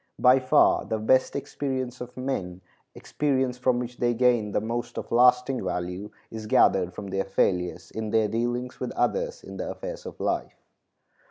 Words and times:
By 0.17 0.39
far 0.39 0.83
the 0.83 0.97
best 0.97 1.35
experience 1.35 2.01
of 2.01 2.17
men, 2.17 2.61
experience 2.95 3.59
from 3.59 3.77
which 3.77 3.97
they 3.97 4.15
gain 4.15 4.51
the 4.51 4.59
most 4.59 4.97
of 4.97 5.11
lasting 5.11 5.63
value, 5.63 6.09
is 6.31 6.47
gathered 6.47 6.91
from 6.91 7.09
their 7.09 7.23
failures 7.23 7.91
in 7.91 8.09
their 8.09 8.27
dealings 8.27 8.79
with 8.79 8.91
others 8.93 9.43
in 9.43 9.57
the 9.57 9.69
affairs 9.69 10.07
of 10.07 10.19
life. 10.19 10.55